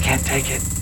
can't 0.00 0.24
take 0.24 0.50
it. 0.50 0.79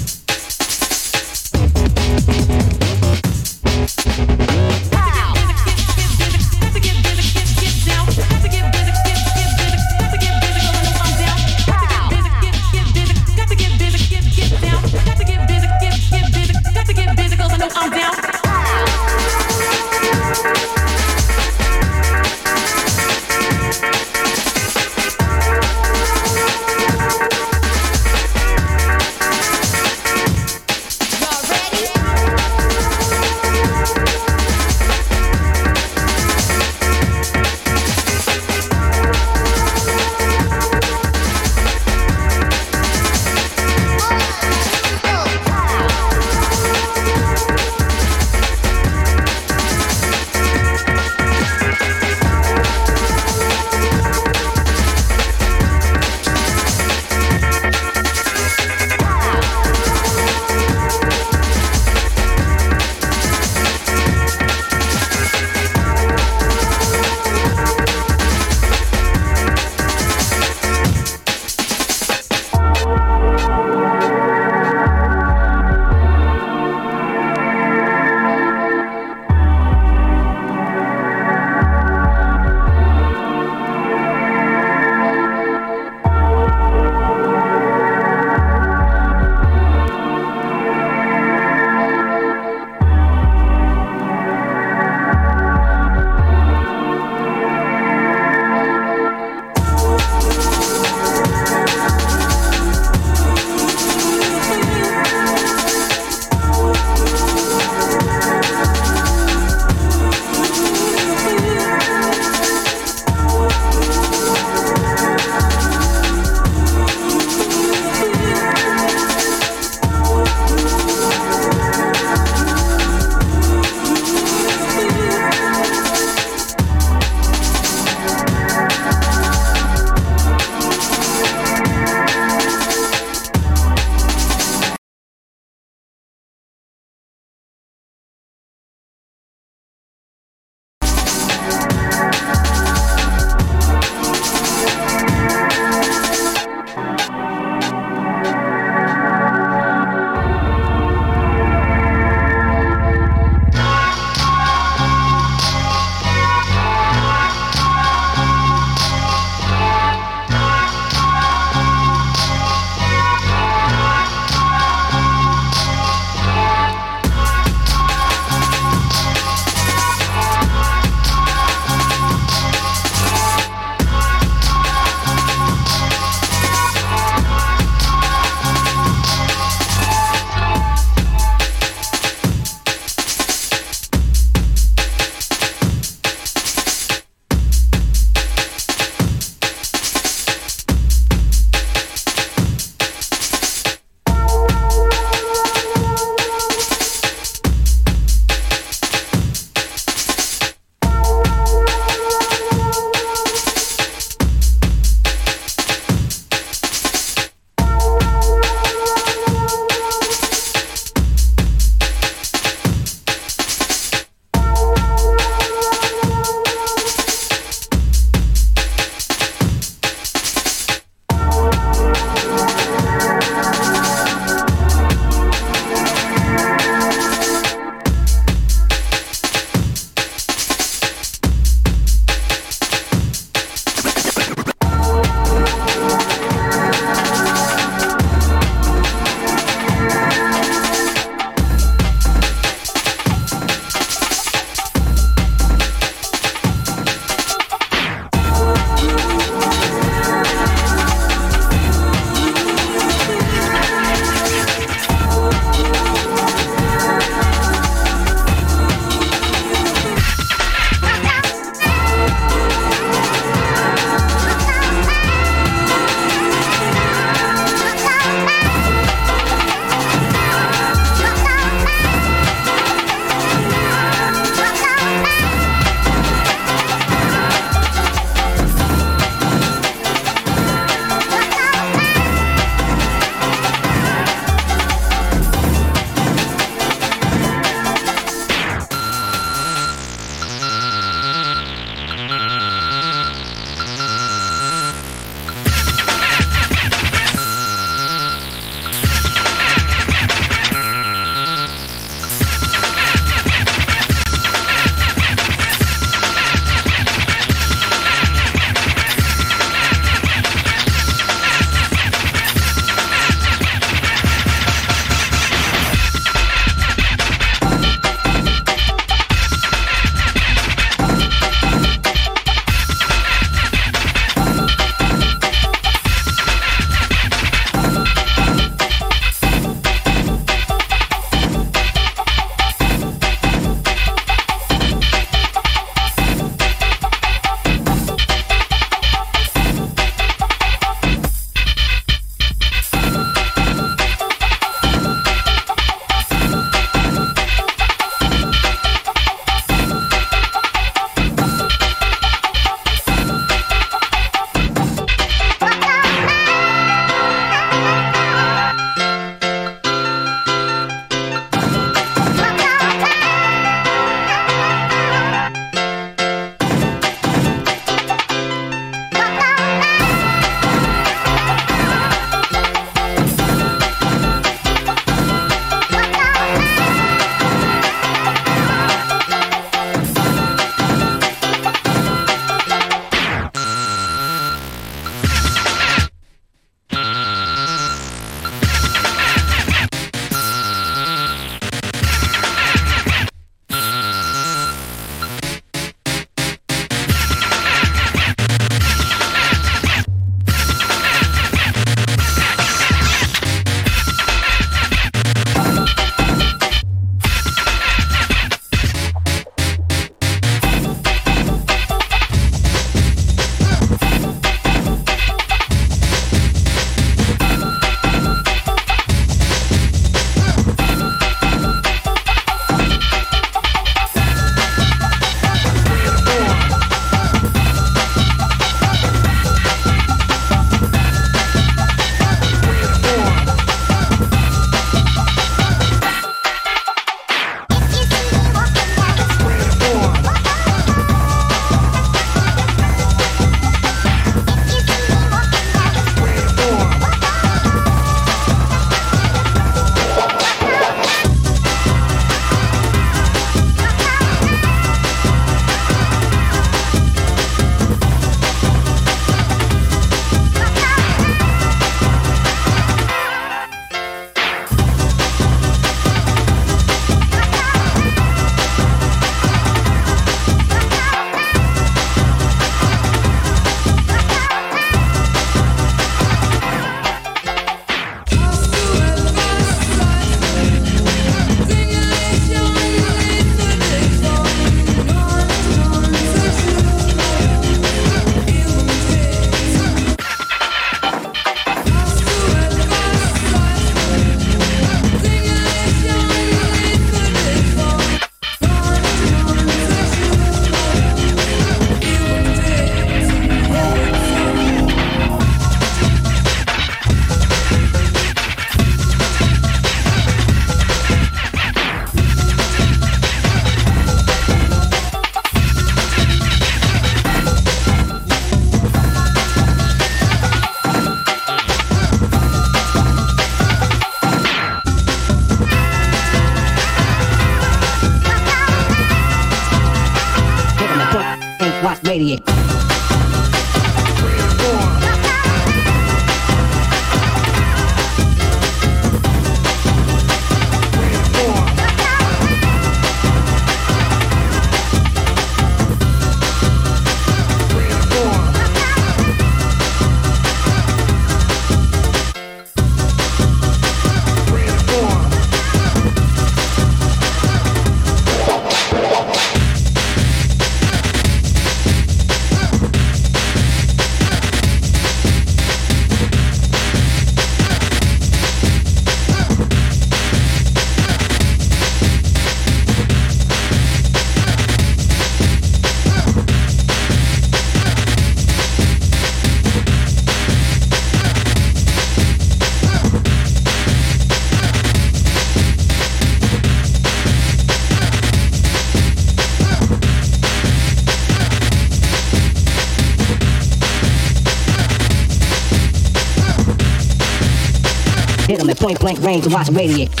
rank 598.91 599.05
range 599.05 599.23
to 599.23 599.29
watch 599.29 599.49
radiate. 599.49 600.00